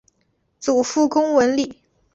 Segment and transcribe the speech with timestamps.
[0.59, 1.77] 祖父龚文礼。